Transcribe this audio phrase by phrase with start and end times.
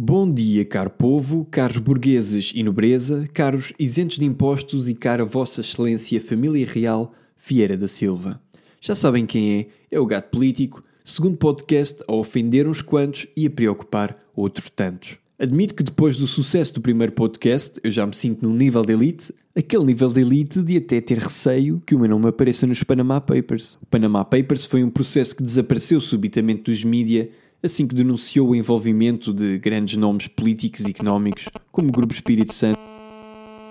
[0.00, 5.60] Bom dia, caro povo, caros burgueses e nobreza, caros isentos de impostos e cara Vossa
[5.60, 8.40] Excelência Família Real Vieira da Silva.
[8.80, 13.48] Já sabem quem é, é o gato político, segundo podcast a ofender uns quantos e
[13.48, 15.18] a preocupar outros tantos.
[15.36, 18.92] Admito que depois do sucesso do primeiro podcast, eu já me sinto num nível de
[18.92, 22.84] elite, aquele nível de elite de até ter receio que o meu nome apareça nos
[22.84, 23.76] Panama Papers.
[23.82, 27.30] O Panama Papers foi um processo que desapareceu subitamente dos mídia
[27.62, 32.52] assim que denunciou o envolvimento de grandes nomes políticos e económicos, como o Grupo Espírito
[32.54, 32.78] Santo.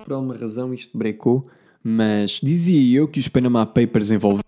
[0.03, 1.43] Por alguma razão isto brecou,
[1.83, 4.41] mas dizia eu que os Panama Papers envolviam.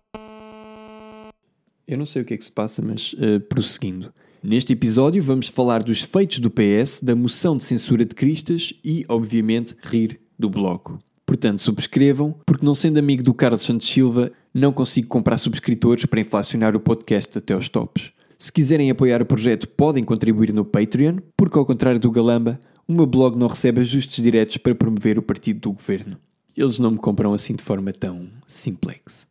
[1.88, 4.14] Eu não sei o que é que se passa, mas uh, prosseguindo.
[4.44, 9.04] Neste episódio vamos falar dos feitos do PS, da moção de censura de Cristas e,
[9.10, 11.00] obviamente, rir do Bloco.
[11.26, 16.22] Portanto, subscrevam, porque não sendo amigo do Carlos Santos Silva, não consigo comprar subscritores para
[16.22, 18.12] inflacionar o podcast até aos tops.
[18.42, 22.58] Se quiserem apoiar o projeto, podem contribuir no Patreon, porque ao contrário do Galamba,
[22.88, 26.18] o meu blog não recebe ajustes diretos para promover o partido do governo.
[26.56, 29.28] Eles não me compram assim de forma tão simplex.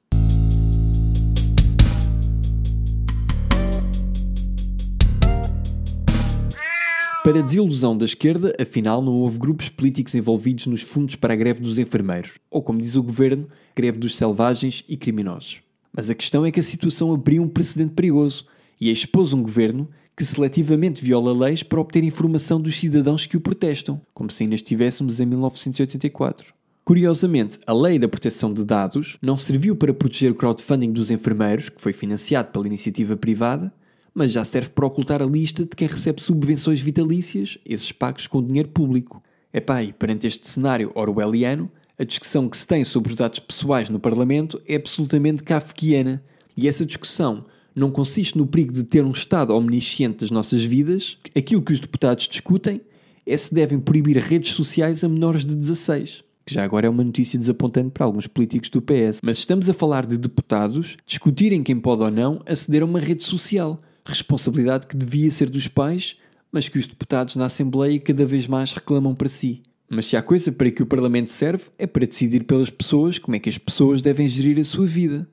[7.25, 11.37] Para a desilusão da esquerda, afinal não houve grupos políticos envolvidos nos fundos para a
[11.37, 15.63] greve dos enfermeiros, ou como diz o governo, greve dos selvagens e criminosos.
[15.91, 18.45] Mas a questão é que a situação abriu um precedente perigoso
[18.81, 23.41] e expôs um governo que seletivamente viola leis para obter informação dos cidadãos que o
[23.41, 26.53] protestam, como se ainda estivéssemos em 1984.
[26.85, 31.69] Curiosamente, a Lei da Proteção de Dados não serviu para proteger o crowdfunding dos enfermeiros,
[31.69, 33.73] que foi financiado pela iniciativa privada,
[34.15, 38.43] mas já serve para ocultar a lista de quem recebe subvenções vitalícias, esses pagos com
[38.43, 39.23] dinheiro público.
[39.53, 43.89] Epá, e perante este cenário orwelliano, a discussão que se tem sobre os dados pessoais
[43.89, 46.25] no Parlamento é absolutamente kafkiana,
[46.57, 47.45] e essa discussão
[47.79, 51.19] não consiste no perigo de ter um Estado omnisciente das nossas vidas.
[51.37, 52.81] Aquilo que os deputados discutem
[53.25, 57.05] é se devem proibir redes sociais a menores de 16 que já agora é uma
[57.05, 59.21] notícia desapontante para alguns políticos do PS.
[59.23, 63.23] Mas estamos a falar de deputados discutirem quem pode ou não aceder a uma rede
[63.23, 63.79] social.
[64.03, 66.17] Responsabilidade que devia ser dos pais,
[66.51, 69.61] mas que os deputados na Assembleia cada vez mais reclamam para si.
[69.91, 73.37] Mas se há coisa para que o Parlamento serve, é para decidir pelas pessoas como
[73.37, 75.29] é que as pessoas devem gerir a sua vida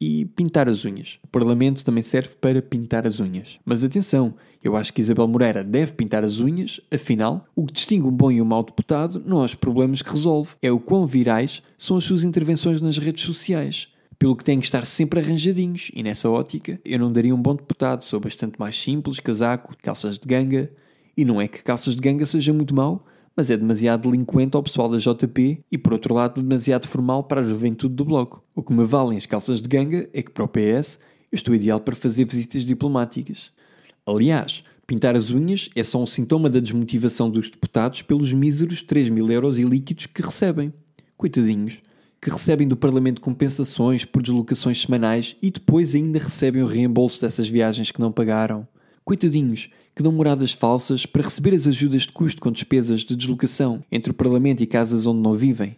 [0.00, 1.18] e pintar as unhas.
[1.22, 3.58] O Parlamento também serve para pintar as unhas.
[3.64, 8.06] Mas atenção, eu acho que Isabel Moreira deve pintar as unhas, afinal, o que distingue
[8.06, 11.06] um bom e um mau deputado não é os problemas que resolve, é o quão
[11.06, 13.88] virais são as suas intervenções nas redes sociais.
[14.18, 17.54] Pelo que têm que estar sempre arranjadinhos, e nessa ótica, eu não daria um bom
[17.54, 20.70] deputado, sou bastante mais simples, casaco, calças de ganga.
[21.14, 24.62] E não é que calças de ganga seja muito mau, mas é demasiado delinquente ao
[24.62, 28.42] pessoal da JP e, por outro lado, demasiado formal para a juventude do Bloco.
[28.54, 30.98] O que me valem as calças de ganga é que, para o PS,
[31.30, 33.50] eu estou ideal para fazer visitas diplomáticas.
[34.06, 39.10] Aliás, pintar as unhas é só um sintoma da desmotivação dos deputados pelos míseros 3
[39.10, 40.72] mil euros ilíquidos que recebem.
[41.16, 41.82] Coitadinhos,
[42.20, 47.48] que recebem do Parlamento compensações por deslocações semanais e depois ainda recebem o reembolso dessas
[47.48, 48.66] viagens que não pagaram.
[49.04, 53.82] Coitadinhos, que dão moradas falsas para receber as ajudas de custo com despesas de deslocação
[53.90, 55.74] entre o Parlamento e casas onde não vivem.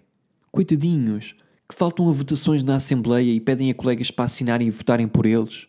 [0.50, 1.36] Coitadinhos,
[1.68, 5.24] que faltam a votações na Assembleia e pedem a colegas para assinarem e votarem por
[5.24, 5.68] eles.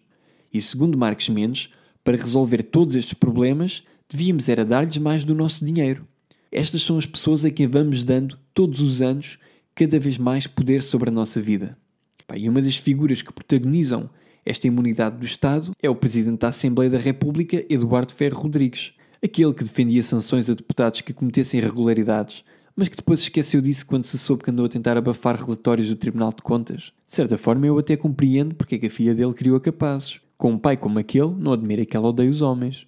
[0.51, 1.69] E segundo Marcos Mendes,
[2.03, 6.07] para resolver todos estes problemas, devíamos era dar-lhes mais do nosso dinheiro.
[6.51, 9.37] Estas são as pessoas a quem vamos dando, todos os anos,
[9.75, 11.77] cada vez mais poder sobre a nossa vida.
[12.35, 14.09] E uma das figuras que protagonizam
[14.49, 18.93] esta imunidade do Estado é o Presidente da Assembleia da República, Eduardo Ferro Rodrigues,
[19.23, 22.43] aquele que defendia sanções a deputados que cometessem irregularidades,
[22.75, 25.95] mas que depois esqueceu disso quando se soube que andou a tentar abafar relatórios do
[25.95, 26.91] Tribunal de Contas.
[27.07, 30.19] De certa forma, eu até compreendo porque é que a filha dele criou capazes.
[30.35, 32.87] Com um pai como aquele, não admira que ela odeie os homens.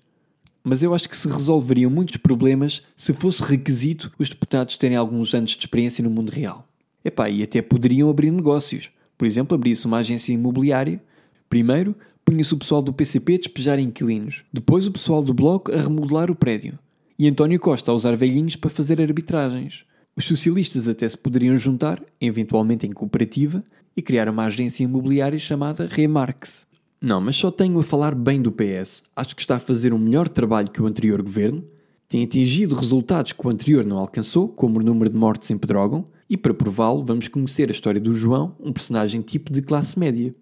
[0.63, 5.31] Mas eu acho que se resolveriam muitos problemas se fosse requisito os deputados terem alguns
[5.35, 6.67] anos de experiência no mundo real.
[7.05, 8.89] Epá, e até poderiam abrir negócios.
[9.15, 10.99] Por exemplo, abrir-se uma agência imobiliária
[11.51, 15.81] Primeiro, punha-se o pessoal do PCP a despejar inquilinos, depois o pessoal do Bloco a
[15.81, 16.79] remodelar o prédio,
[17.19, 19.83] e António Costa a usar velhinhos para fazer arbitragens.
[20.15, 23.61] Os socialistas até se poderiam juntar, eventualmente em cooperativa,
[23.97, 26.65] e criar uma agência imobiliária chamada Remarx.
[27.03, 29.03] Não, mas só tenho a falar bem do PS.
[29.13, 31.65] Acho que está a fazer um melhor trabalho que o anterior governo,
[32.11, 36.03] tem atingido resultados que o anterior não alcançou, como o número de mortes em Pedrógão,
[36.29, 40.33] e para prová-lo vamos conhecer a história do João, um personagem tipo de classe média.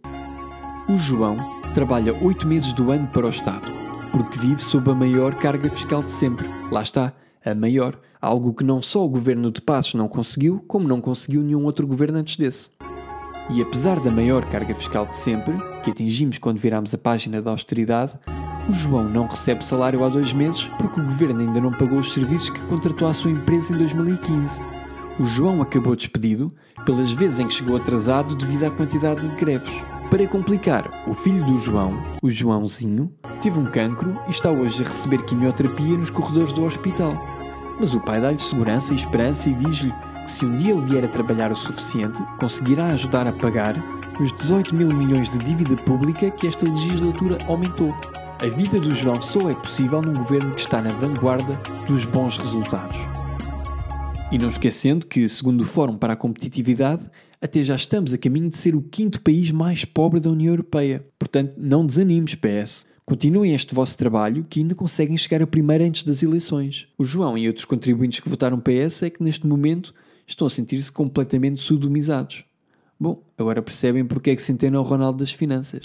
[0.89, 1.37] O João
[1.75, 3.71] trabalha oito meses do ano para o Estado,
[4.11, 6.49] porque vive sob a maior carga fiscal de sempre.
[6.71, 7.13] Lá está,
[7.45, 11.43] a maior, algo que não só o governo de Passos não conseguiu, como não conseguiu
[11.43, 12.71] nenhum outro governo antes desse.
[13.51, 17.51] E apesar da maior carga fiscal de sempre, que atingimos quando viramos a página da
[17.51, 18.17] austeridade,
[18.67, 22.13] O João não recebe salário há dois meses porque o governo ainda não pagou os
[22.13, 24.59] serviços que contratou à sua empresa em 2015.
[25.19, 26.51] O João acabou despedido
[26.85, 29.83] pelas vezes em que chegou atrasado devido à quantidade de greves.
[30.09, 33.13] Para complicar, o filho do João, o Joãozinho,
[33.43, 37.13] teve um cancro e está hoje a receber quimioterapia nos corredores do hospital.
[37.79, 39.93] Mas o pai dá-lhe segurança e esperança e diz-lhe
[40.25, 43.75] que se um dia ele vier a trabalhar o suficiente, conseguirá ajudar a pagar
[44.19, 47.93] os 18 mil milhões de dívida pública que esta legislatura aumentou.
[48.41, 51.53] A vida do João só é possível num governo que está na vanguarda
[51.85, 52.97] dos bons resultados.
[54.31, 57.07] E não esquecendo que, segundo o Fórum para a Competitividade,
[57.41, 61.05] até já estamos a caminho de ser o quinto país mais pobre da União Europeia.
[61.17, 62.85] Portanto, não desanimes, PS.
[63.05, 66.87] Continuem este vosso trabalho que ainda conseguem chegar a primeiro antes das eleições.
[66.97, 69.93] O João e outros contribuintes que votaram PS é que neste momento
[70.27, 72.43] estão a sentir-se completamente sodomizados.
[72.99, 75.81] Bom, agora percebem porque é que se entende o Ronaldo das finanças.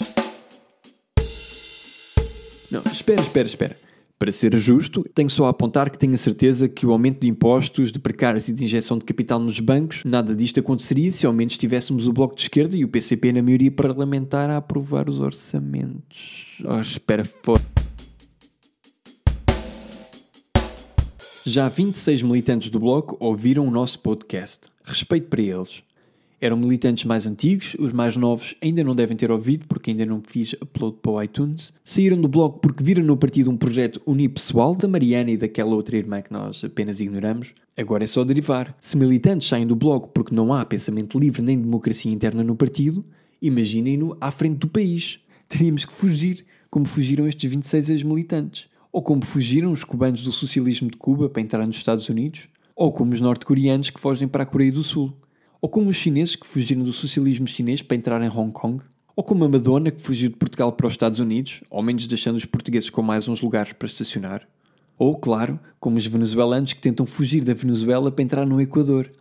[2.69, 3.84] Não, espera, espera, espera.
[4.17, 7.27] Para ser justo, tenho só a apontar que tenho a certeza que o aumento de
[7.27, 11.33] impostos, de precários e de injeção de capital nos bancos, nada disto aconteceria se ao
[11.33, 15.19] menos tivéssemos o Bloco de Esquerda e o PCP na maioria parlamentar a aprovar os
[15.19, 16.55] orçamentos.
[16.63, 17.61] Oh, espera, for...
[21.45, 24.69] Já 26 militantes do Bloco ouviram o nosso podcast.
[24.85, 25.83] Respeito para eles.
[26.39, 30.21] Eram militantes mais antigos, os mais novos ainda não devem ter ouvido porque ainda não
[30.27, 31.73] fiz upload para o iTunes.
[31.83, 35.97] Saíram do blog porque viram no partido um projeto unipessoal da Mariana e daquela outra
[35.97, 37.55] irmã que nós apenas ignoramos.
[37.77, 38.75] Agora é só derivar.
[38.79, 43.05] Se militantes saem do blog porque não há pensamento livre nem democracia interna no partido,
[43.41, 45.19] imaginem-no à frente do país.
[45.47, 48.67] Teríamos que fugir, como fugiram estes 26 ex-militantes.
[48.91, 52.49] Ou como fugiram os cubanos do socialismo de Cuba para entrar nos Estados Unidos.
[52.75, 55.13] Ou como os norte-coreanos que fogem para a Coreia do Sul.
[55.65, 58.83] Ou como os chineses que fugiram do socialismo chinês para entrar em Hong Kong.
[59.15, 62.35] Ou como a Madonna que fugiu de Portugal para os Estados Unidos, ao menos deixando
[62.35, 64.47] os portugueses com mais uns lugares para estacionar.
[64.95, 69.11] Ou, claro, como os venezuelanos que tentam fugir da Venezuela para entrar no Equador.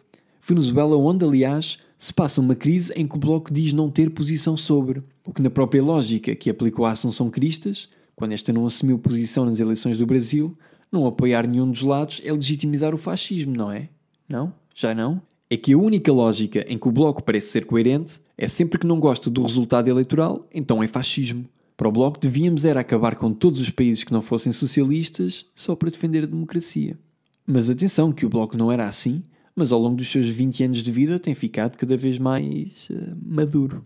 [0.47, 4.55] Venezuela onde, aliás, se passa uma crise em que o Bloco diz não ter posição
[4.55, 8.99] sobre, o que na própria lógica que aplicou à Assunção Cristas, quando esta não assumiu
[8.99, 10.55] posição nas eleições do Brasil,
[10.93, 13.89] não apoiar nenhum dos lados é legitimizar o fascismo, não é?
[14.29, 14.53] Não?
[14.75, 15.23] Já não?
[15.55, 18.87] É que a única lógica em que o Bloco parece ser coerente é sempre que
[18.87, 21.45] não gosta do resultado eleitoral, então é fascismo.
[21.77, 25.77] Para o Bloco devíamos era acabar com todos os países que não fossem socialistas só
[25.77, 26.99] para defender a democracia.
[27.47, 29.23] Mas atenção que o Bloco não era assim,
[29.55, 33.17] mas ao longo dos seus 20 anos de vida tem ficado cada vez mais uh,
[33.25, 33.85] maduro.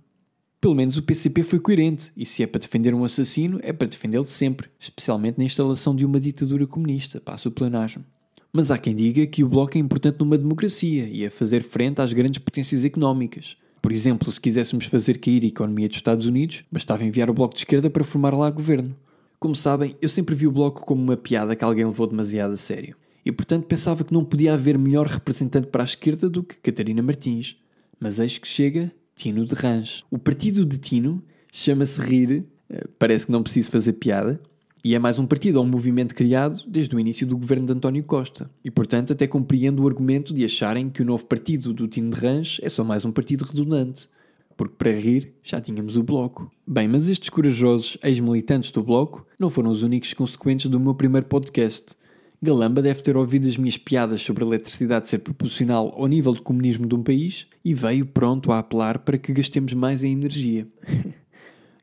[0.61, 3.87] Pelo menos o PCP foi coerente, e se é para defender um assassino, é para
[3.87, 8.05] defendê-lo sempre, especialmente na instalação de uma ditadura comunista, passo o planagem.
[8.53, 12.01] Mas há quem diga que o Bloco é importante numa democracia e a fazer frente
[12.01, 13.57] às grandes potências económicas.
[13.81, 17.55] Por exemplo, se quiséssemos fazer cair a economia dos Estados Unidos, bastava enviar o Bloco
[17.55, 18.97] de Esquerda para formar lá governo.
[19.39, 22.57] Como sabem, eu sempre vi o Bloco como uma piada que alguém levou demasiado a
[22.57, 22.97] sério.
[23.25, 27.03] E portanto pensava que não podia haver melhor representante para a esquerda do que Catarina
[27.03, 27.57] Martins.
[28.01, 30.03] Mas eis que chega Tino de Range.
[30.11, 31.23] O partido de Tino
[31.53, 34.41] chama-se Rir, eh, parece que não preciso fazer piada,
[34.85, 37.73] e é mais um partido ou um movimento criado desde o início do governo de
[37.73, 38.51] António Costa.
[38.65, 42.21] E, portanto, até compreendo o argumento de acharem que o novo partido do Tino de
[42.21, 44.09] Range é só mais um partido redundante.
[44.57, 46.51] Porque para rir já tínhamos o Bloco.
[46.67, 51.27] Bem, mas estes corajosos ex-militantes do Bloco não foram os únicos consequentes do meu primeiro
[51.27, 51.97] podcast.
[52.41, 56.41] Galamba deve ter ouvido as minhas piadas sobre a eletricidade ser proporcional ao nível de
[56.41, 60.69] comunismo de um país e veio pronto a apelar para que gastemos mais em energia.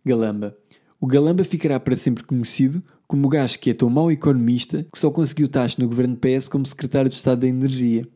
[0.06, 0.56] Galamba,
[1.06, 4.98] o Galamba ficará para sempre conhecido como o gajo que é tão mau economista que
[4.98, 8.08] só conseguiu taxa no governo PS como secretário de Estado da Energia.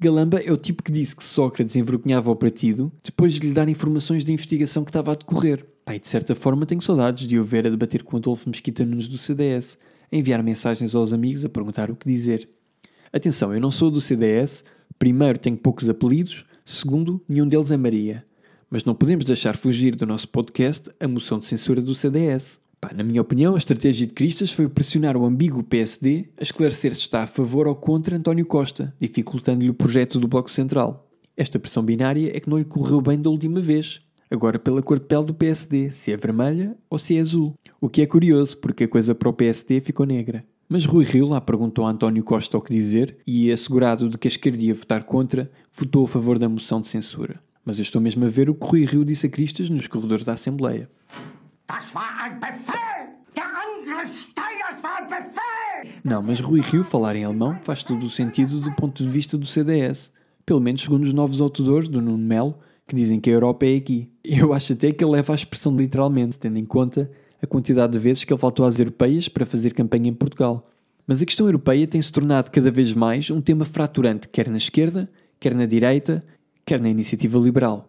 [0.00, 3.68] Galamba é o tipo que disse que Sócrates envergonhava o partido depois de lhe dar
[3.68, 5.62] informações da investigação que estava a decorrer.
[5.84, 9.08] Pai, de certa forma tenho saudades de o ver a debater com Adolfo Mesquita Nunes
[9.08, 9.76] do CDS,
[10.10, 12.48] a enviar mensagens aos amigos a perguntar o que dizer.
[13.12, 14.64] Atenção, eu não sou do CDS,
[14.98, 18.24] primeiro tenho poucos apelidos, segundo, nenhum deles é Maria.
[18.70, 22.60] Mas não podemos deixar fugir do nosso podcast a moção de censura do CDS.
[22.78, 26.94] Pá, na minha opinião, a estratégia de Cristas foi pressionar o ambíguo PSD a esclarecer
[26.94, 31.08] se está a favor ou contra António Costa, dificultando-lhe o projeto do Bloco Central.
[31.34, 34.02] Esta pressão binária é que não lhe correu bem da última vez.
[34.30, 37.54] Agora pela cor de pele do PSD, se é vermelha ou se é azul.
[37.80, 40.44] O que é curioso, porque a coisa para o PSD ficou negra.
[40.68, 44.28] Mas Rui Rio lá perguntou a António Costa o que dizer e, assegurado de que
[44.28, 47.40] a esquerda ia votar contra, votou a favor da moção de censura.
[47.68, 50.24] Mas eu estou mesmo a ver o que Rui Rio disse a Cristas nos corredores
[50.24, 50.88] da Assembleia.
[56.02, 59.36] Não, mas Rui Rio falar em alemão faz todo o sentido do ponto de vista
[59.36, 60.10] do CDS.
[60.46, 63.76] Pelo menos segundo os novos autores do Nuno Melo, que dizem que a Europa é
[63.76, 64.10] aqui.
[64.24, 67.10] Eu acho até que ele leva a expressão literalmente, tendo em conta
[67.42, 70.62] a quantidade de vezes que ele faltou às europeias para fazer campanha em Portugal.
[71.06, 75.06] Mas a questão europeia tem-se tornado cada vez mais um tema fraturante, quer na esquerda,
[75.38, 76.20] quer na direita,
[76.68, 77.88] quer na iniciativa liberal.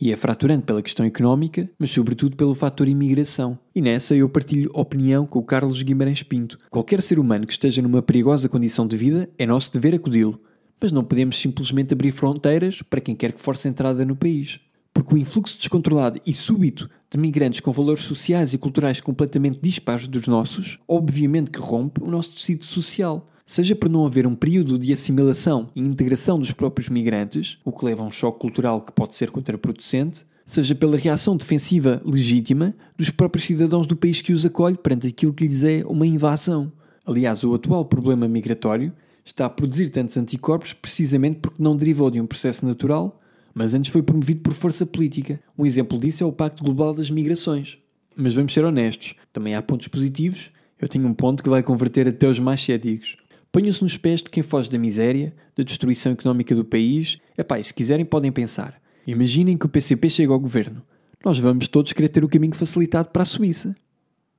[0.00, 3.58] E é fraturante pela questão económica, mas sobretudo pelo fator imigração.
[3.74, 6.56] E nessa eu partilho opinião com o Carlos Guimarães Pinto.
[6.70, 10.40] Qualquer ser humano que esteja numa perigosa condição de vida é nosso dever acudi-lo.
[10.80, 14.60] Mas não podemos simplesmente abrir fronteiras para quem quer que force entrada no país.
[14.94, 20.06] Porque o influxo descontrolado e súbito de migrantes com valores sociais e culturais completamente dispares
[20.06, 24.76] dos nossos, obviamente que rompe o nosso tecido social seja por não haver um período
[24.76, 28.92] de assimilação e integração dos próprios migrantes, o que leva a um choque cultural que
[28.92, 34.44] pode ser contraproducente, seja pela reação defensiva legítima dos próprios cidadãos do país que os
[34.44, 36.72] acolhe perante aquilo que lhes é uma invasão.
[37.04, 38.92] Aliás, o atual problema migratório
[39.24, 43.20] está a produzir tantos anticorpos precisamente porque não derivou de um processo natural,
[43.54, 45.40] mas antes foi promovido por força política.
[45.56, 47.78] Um exemplo disso é o Pacto Global das Migrações.
[48.14, 50.50] Mas vamos ser honestos, também há pontos positivos.
[50.80, 53.16] Eu tenho um ponto que vai converter até os mais céticos.
[53.56, 57.16] Ponham-se nos pés de quem foge da miséria, da destruição económica do país.
[57.38, 58.78] Epá, e se quiserem podem pensar.
[59.06, 60.82] Imaginem que o PCP chega ao governo.
[61.24, 63.74] Nós vamos todos querer ter o caminho facilitado para a Suíça.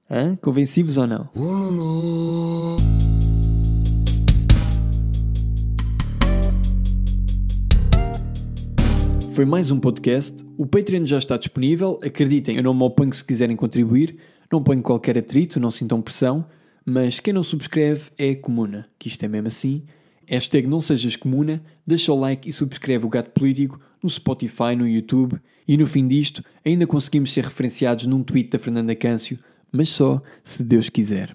[0.07, 0.35] Hã?
[0.35, 1.31] Convencivos ou não?
[9.33, 10.45] Foi mais um podcast.
[10.55, 11.97] O Patreon já está disponível.
[12.03, 14.15] Acreditem, eu não me oponho se quiserem contribuir.
[14.51, 16.45] Não ponho qualquer atrito, não sintam pressão.
[16.89, 19.83] Mas quem não subscreve é comuna, que isto é mesmo assim.
[20.25, 24.87] Hashtag não sejas comuna, deixa o like e subscreve o Gato Político no Spotify, no
[24.87, 25.37] YouTube.
[25.67, 29.37] E no fim disto, ainda conseguimos ser referenciados num tweet da Fernanda Câncio,
[29.69, 31.25] mas só se Deus quiser.